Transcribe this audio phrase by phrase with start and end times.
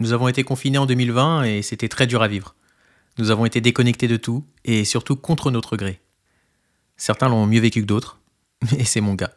[0.00, 2.54] Nous avons été confinés en 2020 et c'était très dur à vivre.
[3.18, 6.00] Nous avons été déconnectés de tout et surtout contre notre gré.
[6.96, 8.20] Certains l'ont mieux vécu que d'autres,
[8.78, 9.32] et c'est mon cas.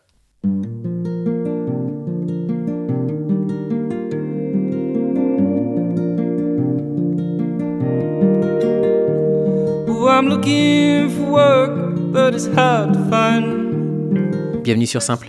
[14.63, 15.28] Bienvenue sur Simple,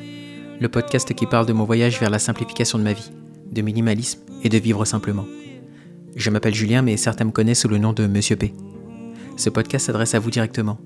[0.61, 3.11] le podcast qui parle de mon voyage vers la simplification de ma vie,
[3.53, 5.27] de minimalisme et de vivre simplement.
[6.17, 8.55] Je m'appelle Julien, mais certains me connaissent sous le nom de Monsieur P.
[9.37, 10.79] Ce podcast s'adresse à vous directement,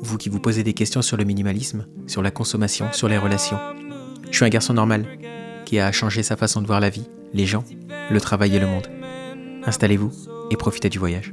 [0.00, 3.58] vous qui vous posez des questions sur le minimalisme, sur la consommation, sur les relations.
[4.30, 5.06] Je suis un garçon normal,
[5.64, 7.64] qui a changé sa façon de voir la vie, les gens,
[8.10, 8.88] le travail et le monde.
[9.64, 10.10] Installez-vous
[10.50, 11.32] et profitez du voyage.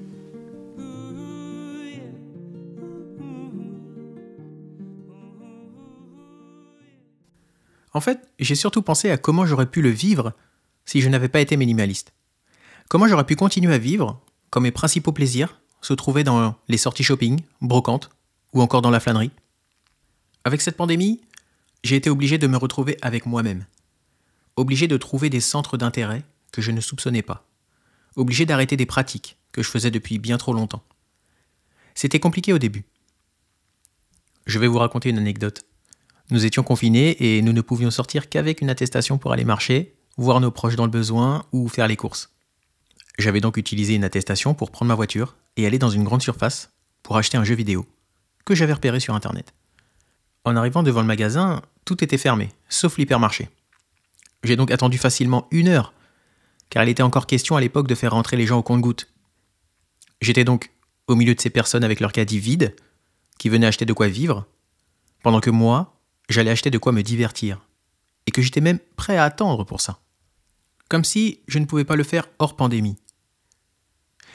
[7.94, 10.34] En fait, j'ai surtout pensé à comment j'aurais pu le vivre
[10.90, 12.14] si je n'avais pas été minimaliste.
[12.88, 17.04] Comment j'aurais pu continuer à vivre quand mes principaux plaisirs se trouvaient dans les sorties
[17.04, 18.10] shopping, brocantes
[18.54, 19.30] ou encore dans la flânerie?
[20.46, 21.22] Avec cette pandémie,
[21.84, 23.68] j'ai été obligé de me retrouver avec moi-même.
[24.56, 27.48] Obligé de trouver des centres d'intérêt que je ne soupçonnais pas.
[28.16, 30.82] Obligé d'arrêter des pratiques que je faisais depuis bien trop longtemps.
[31.94, 32.86] C'était compliqué au début.
[34.48, 35.66] Je vais vous raconter une anecdote.
[36.32, 40.42] Nous étions confinés et nous ne pouvions sortir qu'avec une attestation pour aller marcher, voir
[40.42, 42.30] nos proches dans le besoin ou faire les courses.
[43.18, 46.72] J'avais donc utilisé une attestation pour prendre ma voiture et aller dans une grande surface
[47.04, 47.86] pour acheter un jeu vidéo
[48.46, 49.54] que j'avais repéré sur internet.
[50.44, 53.50] En arrivant devant le magasin, tout était fermé, sauf l'hypermarché.
[54.44, 55.94] J'ai donc attendu facilement une heure,
[56.70, 59.12] car il était encore question à l'époque de faire rentrer les gens au compte-gouttes.
[60.22, 60.72] J'étais donc
[61.08, 62.76] au milieu de ces personnes avec leur caddie vide,
[63.38, 64.46] qui venaient acheter de quoi vivre,
[65.24, 65.98] pendant que moi,
[66.30, 67.60] j'allais acheter de quoi me divertir,
[68.28, 70.00] et que j'étais même prêt à attendre pour ça.
[70.90, 72.98] Comme si je ne pouvais pas le faire hors pandémie.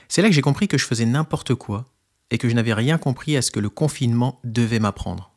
[0.09, 1.85] C'est là que j'ai compris que je faisais n'importe quoi,
[2.31, 5.33] et que je n'avais rien compris à ce que le confinement devait m'apprendre.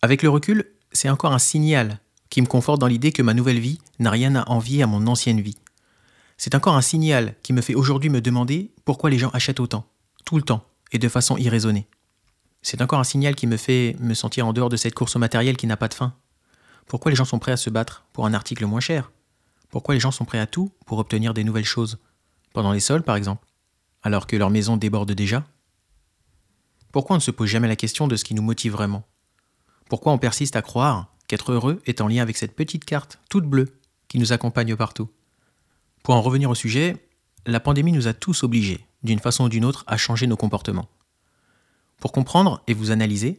[0.00, 2.00] Avec le recul, c'est encore un signal
[2.30, 5.06] qui me conforte dans l'idée que ma nouvelle vie n'a rien à envier à mon
[5.06, 5.58] ancienne vie.
[6.38, 9.86] C'est encore un signal qui me fait aujourd'hui me demander pourquoi les gens achètent autant,
[10.24, 11.86] tout le temps, et de façon irraisonnée.
[12.62, 15.18] C'est encore un signal qui me fait me sentir en dehors de cette course au
[15.18, 16.14] matériel qui n'a pas de fin.
[16.86, 19.10] Pourquoi les gens sont prêts à se battre pour un article moins cher?
[19.72, 21.98] Pourquoi les gens sont prêts à tout pour obtenir des nouvelles choses?
[22.52, 23.46] Pendant les sols, par exemple,
[24.02, 25.46] alors que leur maison déborde déjà?
[26.92, 29.02] Pourquoi on ne se pose jamais la question de ce qui nous motive vraiment?
[29.88, 33.46] Pourquoi on persiste à croire qu'être heureux est en lien avec cette petite carte toute
[33.46, 33.72] bleue
[34.08, 35.08] qui nous accompagne partout?
[36.02, 37.08] Pour en revenir au sujet,
[37.46, 40.90] la pandémie nous a tous obligés, d'une façon ou d'une autre, à changer nos comportements.
[41.98, 43.38] Pour comprendre et vous analyser,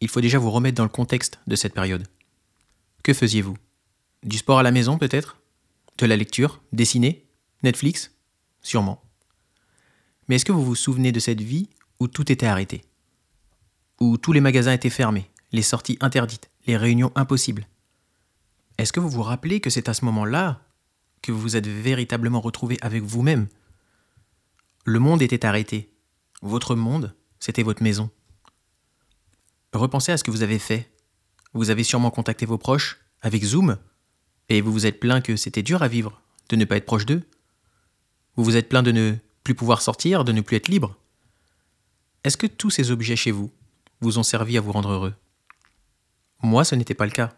[0.00, 2.08] il faut déjà vous remettre dans le contexte de cette période.
[3.04, 3.56] Que faisiez-vous?
[4.24, 5.36] Du sport à la maison peut-être?
[5.98, 7.26] De la lecture Dessiner
[7.62, 8.12] Netflix
[8.62, 9.02] Sûrement.
[10.28, 11.68] Mais est-ce que vous vous souvenez de cette vie
[12.00, 12.84] où tout était arrêté?
[14.00, 17.66] Où tous les magasins étaient fermés, les sorties interdites, les réunions impossibles?
[18.78, 20.62] Est-ce que vous vous rappelez que c'est à ce moment-là
[21.22, 23.48] que vous vous êtes véritablement retrouvé avec vous-même?
[24.84, 25.92] Le monde était arrêté.
[26.42, 28.10] Votre monde c'était votre maison.
[29.72, 30.90] Repensez à ce que vous avez fait.
[31.54, 33.78] Vous avez sûrement contacté vos proches avec Zoom
[34.48, 37.06] et vous vous êtes plaint que c'était dur à vivre de ne pas être proche
[37.06, 37.22] d'eux.
[38.36, 40.96] Vous vous êtes plaint de ne plus pouvoir sortir, de ne plus être libre.
[42.24, 43.52] Est-ce que tous ces objets chez vous
[44.00, 45.14] vous ont servi à vous rendre heureux?
[46.42, 47.36] Moi, ce n'était pas le cas.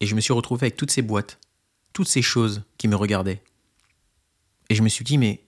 [0.00, 1.38] Et je me suis retrouvé avec toutes ces boîtes,
[1.92, 3.42] toutes ces choses qui me regardaient.
[4.68, 5.42] Et je me suis dit, mais,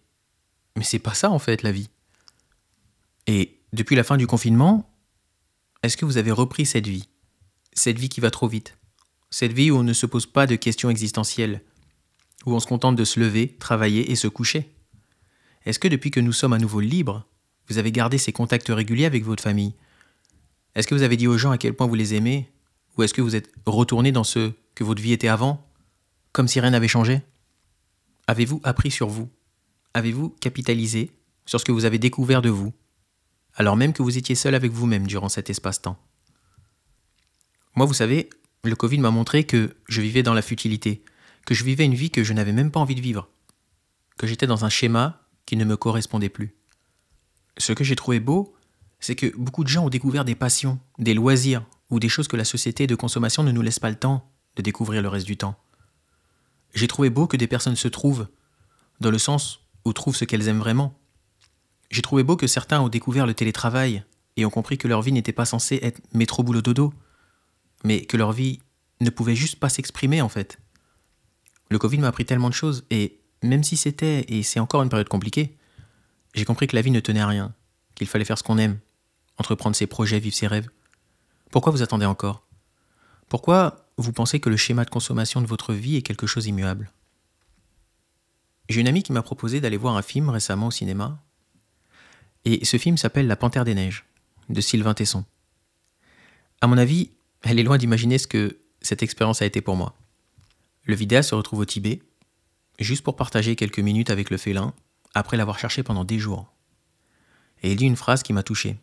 [0.76, 1.90] mais c'est pas ça en fait la vie.
[3.26, 4.90] Et depuis la fin du confinement,
[5.82, 7.08] est-ce que vous avez repris cette vie?
[7.74, 8.78] Cette vie qui va trop vite?
[9.30, 11.62] Cette vie où on ne se pose pas de questions existentielles
[12.46, 14.74] Où on se contente de se lever, travailler et se coucher.
[15.64, 17.26] Est-ce que depuis que nous sommes à nouveau libres,
[17.68, 19.74] vous avez gardé ces contacts réguliers avec votre famille?
[20.74, 22.50] Est-ce que vous avez dit aux gens à quel point vous les aimez?
[22.96, 25.66] Ou est-ce que vous êtes retourné dans ce que votre vie était avant
[26.32, 27.20] Comme si rien n'avait changé?
[28.26, 29.28] Avez-vous appris sur vous?
[29.94, 31.10] Avez-vous capitalisé
[31.44, 32.72] sur ce que vous avez découvert de vous
[33.58, 35.98] alors même que vous étiez seul avec vous-même durant cet espace-temps?
[37.74, 38.30] Moi, vous savez,
[38.64, 41.02] le Covid m'a montré que je vivais dans la futilité,
[41.46, 43.28] que je vivais une vie que je n'avais même pas envie de vivre,
[44.16, 46.54] que j'étais dans un schéma qui ne me correspondait plus.
[47.56, 48.54] Ce que j'ai trouvé beau,
[49.00, 52.36] c'est que beaucoup de gens ont découvert des passions, des loisirs ou des choses que
[52.36, 55.36] la société de consommation ne nous laisse pas le temps de découvrir le reste du
[55.36, 55.56] temps.
[56.74, 58.28] J'ai trouvé beau que des personnes se trouvent,
[59.00, 60.98] dans le sens où trouvent ce qu'elles aiment vraiment,
[61.90, 64.04] j'ai trouvé beau que certains ont découvert le télétravail
[64.36, 66.92] et ont compris que leur vie n'était pas censée être métro boulot dodo,
[67.84, 68.60] mais que leur vie
[69.00, 70.58] ne pouvait juste pas s'exprimer en fait.
[71.70, 74.88] Le Covid m'a appris tellement de choses et même si c'était, et c'est encore une
[74.88, 75.56] période compliquée,
[76.34, 77.54] j'ai compris que la vie ne tenait à rien,
[77.94, 78.78] qu'il fallait faire ce qu'on aime,
[79.38, 80.68] entreprendre ses projets, vivre ses rêves.
[81.50, 82.46] Pourquoi vous attendez encore?
[83.28, 86.90] Pourquoi vous pensez que le schéma de consommation de votre vie est quelque chose d'immuable?
[88.68, 91.22] J'ai une amie qui m'a proposé d'aller voir un film récemment au cinéma,
[92.44, 94.04] et ce film s'appelle La Panthère des Neiges,
[94.48, 95.24] de Sylvain Tesson.
[96.60, 97.10] À mon avis,
[97.42, 99.96] elle est loin d'imaginer ce que cette expérience a été pour moi.
[100.84, 102.02] Le vidéaste se retrouve au Tibet,
[102.78, 104.74] juste pour partager quelques minutes avec le félin,
[105.14, 106.52] après l'avoir cherché pendant des jours.
[107.62, 108.76] Et il dit une phrase qui m'a touché.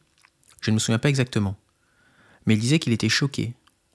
[0.62, 1.58] Je ne me souviens pas exactement,
[2.46, 3.54] mais il disait qu'il était choqué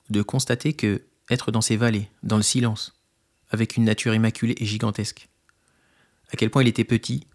[0.08, 3.00] de constater que être dans ces vallées, dans le silence,
[3.50, 5.28] avec une nature immaculée et gigantesque,
[6.32, 7.26] à quel point il était petit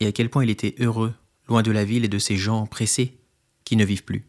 [0.00, 1.14] et à quel point il était heureux,
[1.48, 3.18] loin de la ville et de ces gens pressés
[3.64, 4.26] qui ne vivent plus.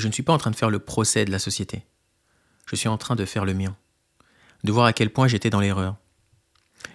[0.00, 1.84] Je ne suis pas en train de faire le procès de la société.
[2.66, 3.76] Je suis en train de faire le mien,
[4.64, 5.96] de voir à quel point j'étais dans l'erreur.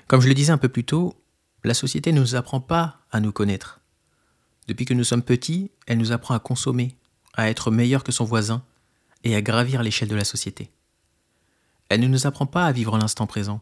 [0.07, 1.15] Comme je le disais un peu plus tôt,
[1.63, 3.79] la société ne nous apprend pas à nous connaître.
[4.67, 6.97] Depuis que nous sommes petits, elle nous apprend à consommer,
[7.35, 8.63] à être meilleur que son voisin
[9.23, 10.71] et à gravir l'échelle de la société.
[11.89, 13.61] Elle ne nous apprend pas à vivre l'instant présent,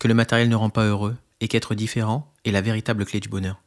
[0.00, 3.28] que le matériel ne rend pas heureux et qu'être différent est la véritable clé du
[3.28, 3.60] bonheur.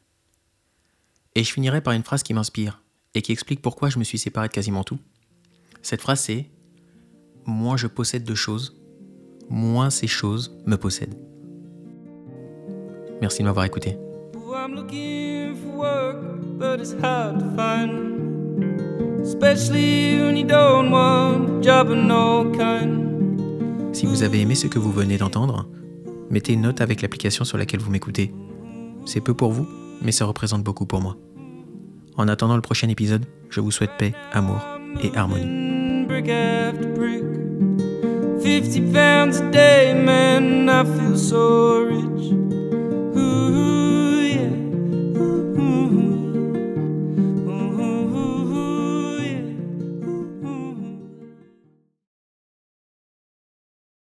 [1.35, 2.81] Et je finirai par une phrase qui m'inspire
[3.13, 4.99] et qui explique pourquoi je me suis séparé de quasiment tout.
[5.81, 6.49] Cette phrase c'est
[7.45, 8.75] Moins je possède de choses,
[9.49, 11.17] moins ces choses me possèdent.
[13.21, 13.97] Merci de m'avoir écouté.
[23.93, 25.69] Si vous avez aimé ce que vous venez d'entendre,
[26.29, 28.33] mettez une note avec l'application sur laquelle vous m'écoutez.
[29.05, 29.67] C'est peu pour vous,
[30.01, 31.17] mais ça représente beaucoup pour moi.
[32.17, 34.65] En attendant le prochain épisode, je vous souhaite paix, amour
[35.03, 35.67] et harmonie.
[38.39, 42.31] 50 pounds a day, man, I feel so rich.
[42.31, 42.46] Ooh.